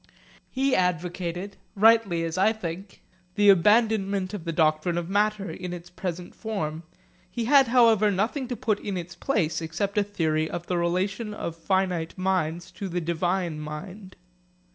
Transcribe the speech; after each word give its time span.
He 0.49 0.75
advocated, 0.75 1.57
rightly 1.75 2.23
as 2.23 2.35
I 2.35 2.53
think, 2.53 3.03
the 3.35 3.49
abandonment 3.51 4.33
of 4.33 4.45
the 4.45 4.51
doctrine 4.51 4.97
of 4.97 5.11
matter 5.11 5.51
in 5.51 5.73
its 5.73 5.91
present 5.91 6.33
form. 6.33 6.81
He 7.29 7.45
had 7.45 7.67
however 7.67 8.09
nothing 8.09 8.47
to 8.47 8.55
put 8.55 8.79
in 8.79 8.97
its 8.97 9.13
place 9.15 9.61
except 9.61 9.99
a 9.99 10.03
theory 10.03 10.49
of 10.49 10.65
the 10.65 10.79
relation 10.79 11.35
of 11.35 11.55
finite 11.55 12.17
minds 12.17 12.71
to 12.71 12.89
the 12.89 12.99
divine 12.99 13.59
mind. 13.59 14.15